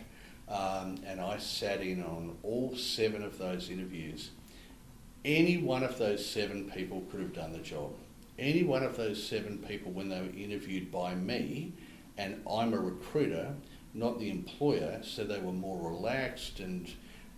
Um, 0.49 0.99
and 1.05 1.21
I 1.21 1.37
sat 1.37 1.81
in 1.81 2.03
on 2.03 2.37
all 2.43 2.75
seven 2.75 3.23
of 3.23 3.37
those 3.37 3.69
interviews. 3.69 4.31
Any 5.23 5.57
one 5.57 5.83
of 5.83 5.97
those 5.97 6.23
seven 6.23 6.69
people 6.69 7.03
could 7.09 7.21
have 7.21 7.33
done 7.33 7.53
the 7.53 7.59
job. 7.59 7.93
Any 8.37 8.63
one 8.63 8.83
of 8.83 8.97
those 8.97 9.25
seven 9.25 9.57
people, 9.59 9.91
when 9.91 10.09
they 10.09 10.19
were 10.19 10.37
interviewed 10.37 10.91
by 10.91 11.15
me, 11.15 11.73
and 12.17 12.41
I'm 12.49 12.73
a 12.73 12.79
recruiter, 12.79 13.55
not 13.93 14.19
the 14.19 14.29
employer, 14.29 14.99
so 15.01 15.23
they 15.23 15.39
were 15.39 15.53
more 15.53 15.89
relaxed 15.89 16.59
and 16.59 16.91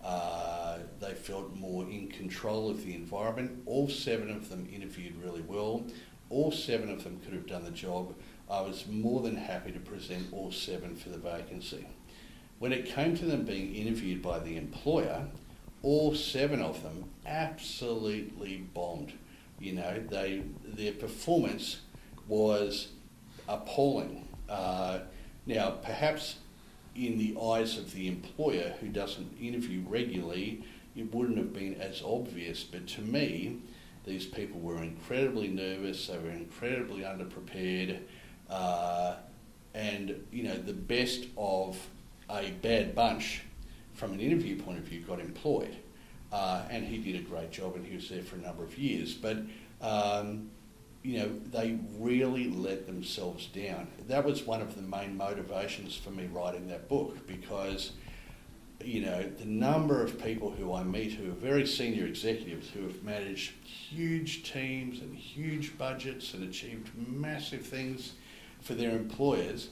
uh, 0.04 0.78
they 1.00 1.14
felt 1.14 1.54
more 1.56 1.84
in 1.84 2.08
control 2.08 2.70
of 2.70 2.84
the 2.84 2.94
environment. 2.94 3.62
All 3.66 3.88
seven 3.88 4.30
of 4.30 4.48
them 4.48 4.68
interviewed 4.72 5.14
really 5.22 5.42
well. 5.42 5.84
All 6.30 6.50
seven 6.52 6.90
of 6.90 7.04
them 7.04 7.20
could 7.24 7.34
have 7.34 7.46
done 7.46 7.64
the 7.64 7.70
job. 7.70 8.14
I 8.50 8.60
was 8.60 8.86
more 8.86 9.20
than 9.22 9.36
happy 9.36 9.72
to 9.72 9.80
present 9.80 10.28
all 10.32 10.50
seven 10.50 10.96
for 10.96 11.08
the 11.10 11.18
vacancy. 11.18 11.86
When 12.58 12.72
it 12.72 12.86
came 12.86 13.16
to 13.16 13.24
them 13.24 13.44
being 13.44 13.74
interviewed 13.74 14.22
by 14.22 14.38
the 14.40 14.56
employer, 14.56 15.26
all 15.82 16.14
seven 16.14 16.60
of 16.60 16.82
them 16.82 17.04
absolutely 17.26 18.58
bombed. 18.74 19.12
You 19.60 19.74
know, 19.74 20.02
they 20.10 20.42
their 20.64 20.92
performance 20.92 21.80
was 22.26 22.88
appalling. 23.48 24.28
Uh, 24.48 25.00
now, 25.46 25.70
perhaps 25.70 26.36
in 26.94 27.18
the 27.18 27.36
eyes 27.40 27.78
of 27.78 27.92
the 27.92 28.08
employer 28.08 28.74
who 28.80 28.88
doesn't 28.88 29.38
interview 29.40 29.82
regularly, 29.86 30.64
it 30.96 31.14
wouldn't 31.14 31.38
have 31.38 31.52
been 31.52 31.80
as 31.80 32.02
obvious. 32.02 32.64
But 32.64 32.86
to 32.88 33.02
me, 33.02 33.58
these 34.08 34.26
people 34.26 34.58
were 34.58 34.82
incredibly 34.82 35.48
nervous. 35.48 36.06
They 36.06 36.18
were 36.18 36.30
incredibly 36.30 37.02
underprepared. 37.02 38.00
Uh, 38.48 39.16
and 39.74 40.26
you 40.32 40.42
know 40.42 40.56
the 40.56 40.72
best 40.72 41.26
of 41.36 41.78
a 42.30 42.50
bad 42.62 42.94
bunch 42.94 43.42
from 43.94 44.12
an 44.12 44.20
interview 44.20 44.60
point 44.60 44.78
of 44.78 44.84
view 44.84 45.00
got 45.00 45.20
employed, 45.20 45.76
uh, 46.32 46.62
and 46.70 46.84
he 46.84 46.98
did 46.98 47.16
a 47.20 47.24
great 47.24 47.50
job, 47.50 47.76
and 47.76 47.86
he 47.86 47.94
was 47.94 48.08
there 48.08 48.22
for 48.22 48.36
a 48.36 48.40
number 48.40 48.64
of 48.64 48.76
years. 48.78 49.14
But 49.14 49.38
um, 49.80 50.50
you 51.02 51.18
know 51.18 51.30
they 51.52 51.78
really 51.98 52.50
let 52.50 52.86
themselves 52.86 53.46
down. 53.46 53.88
That 54.08 54.24
was 54.24 54.44
one 54.44 54.62
of 54.62 54.74
the 54.74 54.82
main 54.82 55.16
motivations 55.16 55.94
for 55.94 56.10
me 56.10 56.28
writing 56.32 56.66
that 56.68 56.88
book 56.88 57.26
because 57.26 57.92
you 58.84 59.04
know, 59.04 59.22
the 59.22 59.44
number 59.44 60.02
of 60.02 60.22
people 60.22 60.50
who 60.50 60.72
I 60.72 60.84
meet 60.84 61.12
who 61.12 61.30
are 61.30 61.34
very 61.34 61.66
senior 61.66 62.06
executives 62.06 62.70
who 62.70 62.82
have 62.82 63.02
managed 63.02 63.52
huge 63.64 64.50
teams 64.50 65.00
and 65.00 65.14
huge 65.14 65.76
budgets 65.76 66.34
and 66.34 66.48
achieved 66.48 66.90
massive 66.96 67.66
things 67.66 68.12
for 68.60 68.74
their 68.74 68.90
employers, 68.90 69.70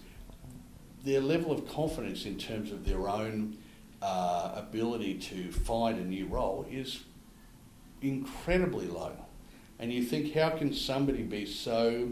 their 1.04 1.20
level 1.20 1.52
of 1.52 1.68
confidence 1.68 2.24
in 2.24 2.36
terms 2.36 2.72
of 2.72 2.84
their 2.84 3.08
own 3.08 3.56
uh, 4.02 4.52
ability 4.56 5.14
to 5.14 5.52
find 5.52 5.98
a 5.98 6.04
new 6.04 6.26
role 6.26 6.66
is 6.70 7.04
incredibly 8.02 8.86
low. 8.86 9.12
And 9.78 9.92
you 9.92 10.02
think, 10.02 10.34
how 10.34 10.50
can 10.50 10.72
somebody 10.72 11.22
be 11.22 11.46
so 11.46 12.08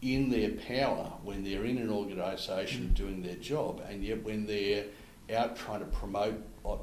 in 0.00 0.30
their 0.30 0.50
power 0.50 1.12
when 1.22 1.42
they're 1.42 1.64
in 1.64 1.78
an 1.78 1.90
organisation 1.90 2.88
mm. 2.88 2.94
doing 2.94 3.22
their 3.22 3.34
job, 3.36 3.82
and 3.88 4.02
yet 4.04 4.22
when 4.22 4.46
they're 4.46 4.84
out 5.34 5.56
trying 5.56 5.80
to 5.80 5.86
promote 5.86 6.36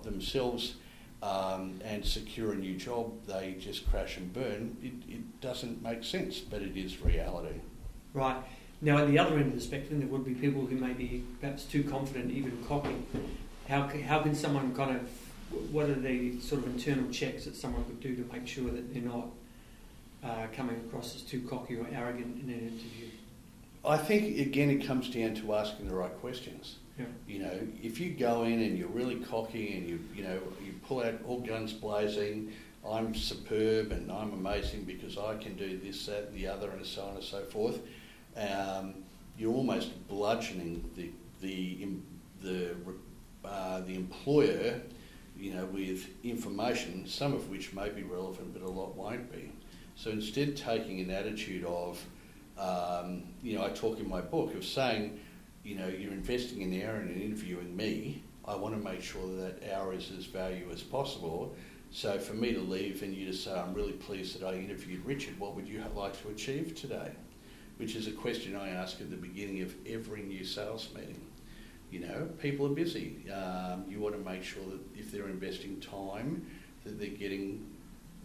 themselves 0.03 0.75
um, 1.21 1.79
and 1.83 2.03
secure 2.05 2.53
a 2.53 2.55
new 2.55 2.75
job, 2.75 3.11
they 3.25 3.55
just 3.59 3.89
crash 3.89 4.17
and 4.17 4.33
burn? 4.33 4.77
It, 4.81 4.93
it 5.11 5.41
doesn't 5.41 5.81
make 5.81 6.03
sense, 6.03 6.39
but 6.39 6.61
it 6.61 6.77
is 6.77 7.01
reality. 7.01 7.59
Right. 8.13 8.37
Now, 8.81 8.97
at 8.97 9.07
the 9.07 9.17
other 9.17 9.35
end 9.35 9.47
of 9.47 9.55
the 9.55 9.61
spectrum, 9.61 9.99
there 9.99 10.07
would 10.09 10.25
be 10.25 10.33
people 10.33 10.65
who 10.65 10.75
may 10.75 10.93
be 10.93 11.23
perhaps 11.39 11.63
too 11.63 11.83
confident, 11.83 12.31
even 12.31 12.63
cocky. 12.67 12.95
How, 13.67 13.87
how 13.87 14.21
can 14.21 14.35
someone 14.35 14.75
kind 14.75 14.95
of, 14.97 15.09
what 15.71 15.89
are 15.89 15.95
the 15.95 16.39
sort 16.39 16.61
of 16.61 16.67
internal 16.67 17.09
checks 17.11 17.45
that 17.45 17.55
someone 17.55 17.83
could 17.85 17.99
do 17.99 18.15
to 18.15 18.33
make 18.33 18.47
sure 18.47 18.69
that 18.69 18.93
they're 18.93 19.01
not 19.01 19.27
uh, 20.23 20.47
coming 20.55 20.75
across 20.87 21.15
as 21.15 21.21
too 21.21 21.41
cocky 21.41 21.77
or 21.77 21.87
arrogant 21.91 22.43
in 22.43 22.49
an 22.49 22.59
interview? 22.59 23.07
I 23.83 23.97
think, 23.97 24.39
again, 24.39 24.69
it 24.69 24.85
comes 24.85 25.09
down 25.09 25.35
to 25.35 25.53
asking 25.55 25.87
the 25.87 25.95
right 25.95 26.15
questions. 26.19 26.77
Yeah. 26.97 27.05
You 27.27 27.39
know, 27.39 27.59
if 27.83 27.99
you 27.99 28.11
go 28.11 28.43
in 28.43 28.61
and 28.61 28.77
you're 28.77 28.87
really 28.87 29.17
cocky 29.17 29.77
and 29.77 29.89
you, 29.89 29.99
you 30.15 30.23
know, 30.23 30.39
you 30.63 30.73
pull 30.87 31.03
out 31.03 31.15
all 31.27 31.41
guns 31.41 31.73
blazing, 31.73 32.53
I'm 32.87 33.13
superb 33.13 33.91
and 33.91 34.11
I'm 34.11 34.31
amazing 34.31 34.83
because 34.83 35.17
I 35.17 35.35
can 35.35 35.55
do 35.55 35.77
this, 35.77 36.05
that, 36.05 36.27
and 36.27 36.35
the 36.35 36.47
other, 36.47 36.69
and 36.69 36.85
so 36.85 37.03
on 37.03 37.15
and 37.15 37.23
so 37.23 37.43
forth 37.45 37.79
um, 38.37 38.95
you're 39.37 39.53
almost 39.53 40.07
bludgeoning 40.07 40.89
the 40.95 41.11
the 41.41 41.87
the 42.41 42.75
uh, 43.43 43.81
the 43.81 43.95
employer, 43.95 44.81
you 45.37 45.53
know, 45.53 45.65
with 45.65 46.07
information, 46.23 47.07
some 47.07 47.33
of 47.33 47.49
which 47.49 47.73
may 47.73 47.89
be 47.89 48.03
relevant, 48.03 48.53
but 48.53 48.61
a 48.63 48.69
lot 48.69 48.95
won't 48.95 49.31
be. 49.31 49.51
So 49.95 50.09
instead, 50.09 50.57
taking 50.57 50.99
an 50.99 51.11
attitude 51.11 51.63
of, 51.63 52.03
um, 52.57 53.23
you 53.41 53.57
know, 53.57 53.63
I 53.63 53.69
talk 53.69 53.99
in 53.99 54.09
my 54.09 54.21
book 54.21 54.53
of 54.55 54.65
saying, 54.65 55.19
you 55.65 55.75
know, 55.75 55.87
you're 55.87 56.13
investing 56.13 56.63
an 56.63 56.81
hour 56.83 57.01
in 57.01 57.09
interviewing 57.09 57.75
me. 57.75 58.23
I 58.45 58.55
want 58.55 58.75
to 58.75 58.81
make 58.81 59.01
sure 59.01 59.27
that 59.27 59.59
that 59.59 59.73
hour 59.73 59.93
is 59.93 60.11
as 60.17 60.25
valuable 60.25 60.71
as 60.71 60.83
possible. 60.83 61.55
So 61.91 62.19
for 62.19 62.33
me 62.33 62.53
to 62.53 62.61
leave 62.61 63.01
and 63.03 63.13
you 63.13 63.25
to 63.25 63.33
say, 63.33 63.51
I'm 63.53 63.73
really 63.73 63.93
pleased 63.93 64.39
that 64.39 64.45
I 64.47 64.53
interviewed 64.53 65.05
Richard, 65.05 65.39
what 65.39 65.55
would 65.55 65.67
you 65.67 65.83
like 65.95 66.21
to 66.21 66.29
achieve 66.29 66.75
today? 66.75 67.11
which 67.77 67.95
is 67.95 68.07
a 68.07 68.11
question 68.11 68.55
I 68.55 68.69
ask 68.69 69.01
at 69.01 69.09
the 69.09 69.17
beginning 69.17 69.61
of 69.61 69.73
every 69.85 70.21
new 70.21 70.43
sales 70.43 70.89
meeting. 70.95 71.19
You 71.91 71.99
know, 72.01 72.29
people 72.39 72.65
are 72.65 72.73
busy. 72.73 73.29
Um, 73.31 73.85
you 73.87 73.99
want 73.99 74.15
to 74.15 74.29
make 74.29 74.43
sure 74.43 74.63
that 74.63 74.79
if 74.97 75.11
they're 75.11 75.27
investing 75.27 75.79
time, 75.79 76.45
that 76.83 76.99
they're 76.99 77.09
getting 77.09 77.65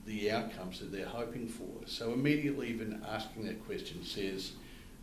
the 0.06 0.30
outcomes 0.30 0.80
that 0.80 0.92
they're 0.92 1.06
hoping 1.06 1.47
for. 1.49 1.68
So 1.87 2.12
immediately, 2.12 2.68
even 2.68 3.02
asking 3.09 3.44
that 3.47 3.64
question 3.66 4.04
says, 4.04 4.52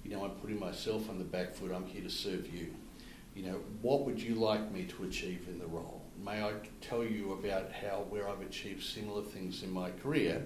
you 0.08 0.16
know, 0.16 0.24
I'm 0.24 0.32
putting 0.32 0.60
myself 0.60 1.10
on 1.10 1.18
the 1.18 1.26
back 1.26 1.54
foot. 1.54 1.72
I'm 1.74 1.86
here 1.86 2.02
to 2.02 2.10
serve 2.10 2.54
you. 2.54 2.74
You 3.36 3.44
know, 3.44 3.60
what 3.82 4.06
would 4.06 4.22
you 4.22 4.36
like 4.36 4.72
me 4.72 4.84
to 4.86 5.04
achieve 5.04 5.48
in 5.48 5.60
the 5.60 5.68
role? 5.68 6.02
May 6.24 6.42
I 6.42 6.54
tell 6.82 7.04
you 7.04 7.34
about 7.34 7.72
how 7.72 8.06
where 8.10 8.28
I've 8.28 8.42
achieved 8.42 8.84
similar 8.84 9.22
things 9.22 9.64
in 9.64 9.72
my 9.72 9.92
career 9.92 10.42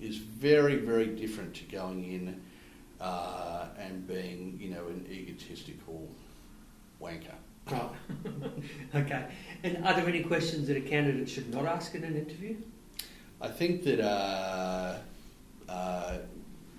is 0.00 0.16
very, 0.16 0.76
very 0.76 1.06
different 1.06 1.54
to 1.54 1.64
going 1.64 2.04
in 2.04 2.40
uh, 3.00 3.66
and 3.78 4.06
being, 4.06 4.58
you 4.60 4.70
know, 4.70 4.86
an 4.88 5.06
egotistical 5.08 6.10
wanker. 7.00 7.34
Right. 7.70 7.90
okay. 8.94 9.26
And 9.62 9.86
are 9.86 9.94
there 9.94 10.06
any 10.06 10.22
questions 10.22 10.68
that 10.68 10.76
a 10.76 10.82
candidate 10.82 11.28
should 11.28 11.52
not 11.54 11.64
ask 11.64 11.94
in 11.94 12.04
an 12.04 12.16
interview? 12.16 12.56
I 13.40 13.48
think 13.48 13.84
that 13.84 14.00
uh, 14.00 14.98
uh, 15.68 16.18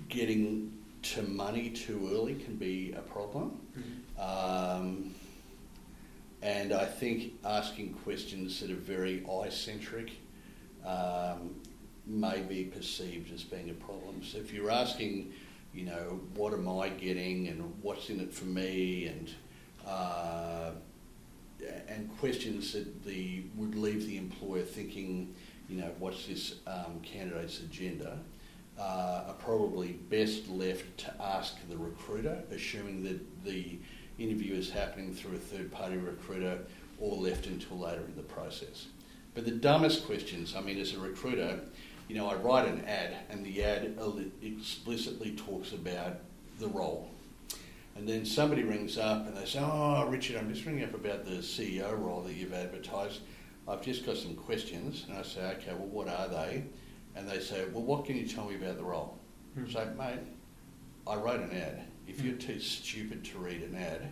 getting 0.09 0.74
to 1.13 1.21
money 1.23 1.69
too 1.69 2.09
early 2.13 2.35
can 2.35 2.55
be 2.55 2.93
a 2.97 3.01
problem. 3.01 3.59
Mm-hmm. 3.77 4.81
Um, 4.81 5.15
and 6.41 6.73
I 6.73 6.85
think 6.85 7.33
asking 7.43 7.93
questions 8.03 8.59
that 8.59 8.71
are 8.71 8.75
very 8.75 9.25
eye 9.25 9.49
centric 9.49 10.11
um, 10.85 11.55
may 12.05 12.41
be 12.41 12.63
perceived 12.65 13.33
as 13.33 13.43
being 13.43 13.69
a 13.69 13.73
problem. 13.73 14.23
So 14.23 14.37
if 14.37 14.53
you're 14.53 14.71
asking, 14.71 15.33
you 15.73 15.85
know, 15.85 16.21
what 16.35 16.53
am 16.53 16.67
I 16.69 16.89
getting 16.89 17.47
and 17.47 17.73
what's 17.81 18.09
in 18.09 18.19
it 18.19 18.33
for 18.33 18.45
me 18.45 19.07
and 19.07 19.29
uh, 19.87 20.71
and 21.87 22.09
questions 22.19 22.73
that 22.73 23.05
the 23.05 23.43
would 23.55 23.75
leave 23.75 24.05
the 24.07 24.17
employer 24.17 24.61
thinking, 24.61 25.33
you 25.69 25.77
know, 25.77 25.91
what's 25.99 26.27
this 26.27 26.55
um, 26.67 26.99
candidate's 27.01 27.59
agenda, 27.59 28.19
uh, 28.79 29.23
are 29.27 29.35
probably 29.39 29.93
best 30.09 30.49
left 30.49 30.97
to 30.97 31.13
ask 31.21 31.55
the 31.69 31.77
recruiter, 31.77 32.43
assuming 32.51 33.03
that 33.03 33.45
the 33.45 33.79
interview 34.17 34.55
is 34.55 34.69
happening 34.69 35.13
through 35.13 35.35
a 35.35 35.39
third 35.39 35.71
party 35.71 35.97
recruiter 35.97 36.59
or 36.99 37.15
left 37.17 37.47
until 37.47 37.79
later 37.79 38.03
in 38.05 38.15
the 38.15 38.23
process. 38.23 38.87
But 39.33 39.45
the 39.45 39.51
dumbest 39.51 40.05
questions, 40.05 40.55
I 40.55 40.61
mean, 40.61 40.77
as 40.79 40.93
a 40.93 40.99
recruiter, 40.99 41.59
you 42.07 42.15
know, 42.15 42.27
I 42.27 42.35
write 42.35 42.67
an 42.67 42.85
ad 42.85 43.15
and 43.29 43.45
the 43.45 43.63
ad 43.63 43.97
explicitly 44.41 45.31
talks 45.31 45.73
about 45.73 46.19
the 46.59 46.67
role. 46.67 47.09
And 47.95 48.07
then 48.07 48.25
somebody 48.25 48.63
rings 48.63 48.97
up 48.97 49.25
and 49.25 49.35
they 49.35 49.45
say, 49.45 49.59
Oh, 49.61 50.05
Richard, 50.07 50.37
I'm 50.37 50.53
just 50.53 50.65
ringing 50.65 50.83
up 50.83 50.93
about 50.93 51.25
the 51.25 51.37
CEO 51.37 51.97
role 51.97 52.21
that 52.21 52.33
you've 52.33 52.53
advertised. 52.53 53.21
I've 53.67 53.81
just 53.81 54.05
got 54.05 54.17
some 54.17 54.35
questions. 54.35 55.05
And 55.07 55.17
I 55.17 55.23
say, 55.23 55.41
Okay, 55.57 55.71
well, 55.71 55.87
what 55.87 56.07
are 56.09 56.27
they? 56.27 56.63
And 57.15 57.27
they 57.27 57.39
say, 57.39 57.65
Well, 57.71 57.83
what 57.83 58.05
can 58.05 58.15
you 58.15 58.27
tell 58.27 58.45
me 58.45 58.55
about 58.55 58.77
the 58.77 58.83
role? 58.83 59.17
Mm. 59.57 59.71
So, 59.71 59.85
mate, 59.97 60.19
I 61.07 61.15
wrote 61.15 61.39
an 61.39 61.51
ad. 61.51 61.85
If 62.07 62.21
you're 62.21 62.35
too 62.35 62.59
stupid 62.59 63.23
to 63.25 63.39
read 63.39 63.61
an 63.61 63.75
ad, 63.75 64.11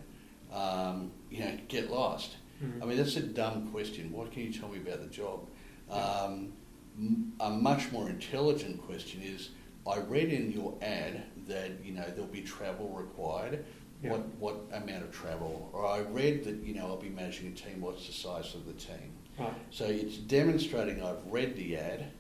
um, 0.54 1.12
you 1.30 1.40
know, 1.40 1.58
get 1.68 1.92
lost. 1.92 2.38
Mm. 2.64 2.82
I 2.82 2.86
mean, 2.86 2.98
that's 2.98 3.16
a 3.18 3.22
dumb 3.22 3.70
question. 3.72 4.12
What 4.12 4.32
can 4.32 4.44
you 4.44 4.54
tell 4.54 4.70
me 4.70 4.78
about 4.78 5.02
the 5.02 5.08
job? 5.08 5.48
Um, 5.90 6.54
a 7.40 7.50
much 7.50 7.92
more 7.92 8.10
intelligent 8.10 8.82
question 8.86 9.22
is, 9.22 9.50
I 9.88 9.98
read 9.98 10.32
in 10.32 10.52
your 10.52 10.78
ad 10.82 11.24
that 11.48 11.84
you 11.84 11.94
know 11.94 12.06
there'll 12.10 12.26
be 12.26 12.42
travel 12.42 12.90
required. 12.90 13.66
Yeah. 14.02 14.12
What 14.12 14.28
what 14.40 14.56
amount 14.72 15.04
of 15.04 15.12
travel? 15.12 15.70
Or 15.74 15.86
I 15.86 16.00
read 16.00 16.44
that 16.46 16.64
you 16.64 16.74
know 16.74 16.88
I'll 16.88 16.98
be 16.98 17.10
managing 17.10 17.48
a 17.48 17.52
team. 17.52 17.82
What's 17.82 18.08
the 18.08 18.14
size 18.14 18.54
of 18.56 18.66
the 18.66 18.74
team? 18.74 19.12
Right. 19.38 19.54
So 19.72 19.86
it's 19.86 20.18
demonstrating 20.18 21.04
I've 21.04 21.26
read 21.26 21.56
the 21.56 21.78
ad, 21.78 22.12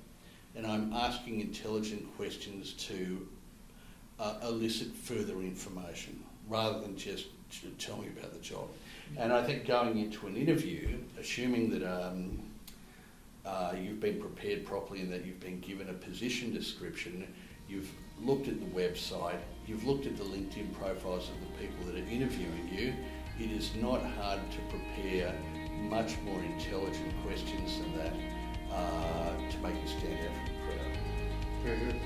and 0.55 0.67
I'm 0.67 0.93
asking 0.93 1.41
intelligent 1.41 2.15
questions 2.15 2.73
to 2.73 3.27
uh, 4.19 4.35
elicit 4.43 4.95
further 4.95 5.39
information 5.41 6.23
rather 6.47 6.79
than 6.79 6.95
just 6.95 7.27
tell 7.79 7.97
me 7.97 8.07
about 8.17 8.33
the 8.33 8.39
job. 8.39 8.67
And 9.17 9.31
I 9.31 9.43
think 9.43 9.65
going 9.65 9.97
into 9.97 10.27
an 10.27 10.35
interview, 10.35 10.97
assuming 11.19 11.69
that 11.71 11.83
um, 11.83 12.39
uh, 13.45 13.73
you've 13.79 13.99
been 13.99 14.19
prepared 14.19 14.65
properly 14.65 15.01
and 15.01 15.11
that 15.11 15.25
you've 15.25 15.39
been 15.39 15.59
given 15.59 15.89
a 15.89 15.93
position 15.93 16.53
description, 16.53 17.27
you've 17.67 17.89
looked 18.21 18.47
at 18.47 18.59
the 18.59 18.79
website, 18.79 19.39
you've 19.67 19.85
looked 19.85 20.05
at 20.05 20.17
the 20.17 20.23
LinkedIn 20.23 20.73
profiles 20.73 21.29
of 21.29 21.35
the 21.41 21.67
people 21.67 21.85
that 21.85 21.95
are 21.95 22.09
interviewing 22.09 22.69
you, 22.71 22.93
it 23.39 23.51
is 23.51 23.71
not 23.75 24.01
hard 24.03 24.39
to 24.51 24.57
prepare 24.69 25.33
much 25.89 26.13
more 26.23 26.39
intelligent 26.43 27.13
questions 27.25 27.79
than 27.79 27.97
that 27.97 28.13
uh, 28.73 29.29
to 29.49 29.57
make 29.59 29.75
you 29.81 29.87
stand 29.87 30.19
out 30.19 30.33
from 30.35 30.45
the 30.45 30.59
crowd. 30.65 30.97
Very 31.63 31.77
good. 31.79 31.99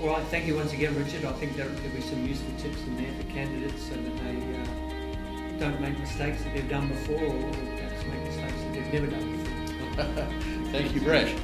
All 0.00 0.08
right, 0.08 0.24
thank 0.26 0.46
you 0.46 0.56
once 0.56 0.72
again, 0.72 0.96
Richard. 0.96 1.24
I 1.24 1.32
think 1.32 1.56
there'll 1.56 1.72
be 1.72 2.00
some 2.00 2.26
useful 2.26 2.52
tips 2.58 2.80
in 2.82 2.96
there 2.96 3.12
for 3.12 3.30
candidates 3.30 3.82
so 3.82 3.94
that 3.94 4.16
they 4.24 4.36
uh, 4.56 5.58
don't 5.58 5.80
make 5.80 5.98
mistakes 5.98 6.42
that 6.42 6.54
they've 6.54 6.68
done 6.68 6.88
before 6.88 7.22
or 7.22 7.52
perhaps 7.52 8.04
make 8.06 8.22
mistakes 8.24 8.62
that 8.62 8.72
they've 8.72 8.92
never 8.92 9.06
done 9.08 9.36
before. 9.36 10.70
thank 10.72 10.94
you, 10.94 11.00
Brett. 11.02 11.38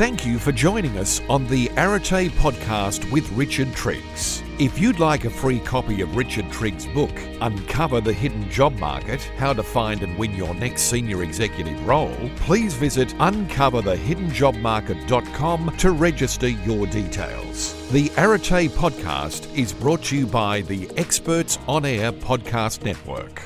Thank 0.00 0.24
you 0.24 0.38
for 0.38 0.48
joining 0.50 0.96
us 0.96 1.20
on 1.28 1.46
the 1.48 1.68
Arete 1.76 2.30
podcast 2.38 3.12
with 3.12 3.30
Richard 3.32 3.70
Triggs. 3.74 4.42
If 4.58 4.78
you'd 4.78 4.98
like 4.98 5.26
a 5.26 5.30
free 5.30 5.58
copy 5.58 6.00
of 6.00 6.16
Richard 6.16 6.50
Triggs' 6.50 6.86
book, 6.86 7.10
Uncover 7.42 8.00
the 8.00 8.14
Hidden 8.14 8.48
Job 8.48 8.78
Market 8.78 9.20
How 9.36 9.52
to 9.52 9.62
Find 9.62 10.02
and 10.02 10.16
Win 10.16 10.34
Your 10.34 10.54
Next 10.54 10.84
Senior 10.84 11.22
Executive 11.22 11.86
Role, 11.86 12.16
please 12.36 12.72
visit 12.72 13.10
uncoverthehiddenjobmarket.com 13.18 15.76
to 15.76 15.90
register 15.90 16.48
your 16.48 16.86
details. 16.86 17.90
The 17.90 18.10
Arete 18.16 18.70
podcast 18.70 19.54
is 19.54 19.74
brought 19.74 20.04
to 20.04 20.16
you 20.16 20.26
by 20.26 20.62
the 20.62 20.90
Experts 20.96 21.58
On 21.68 21.84
Air 21.84 22.10
Podcast 22.10 22.84
Network. 22.84 23.42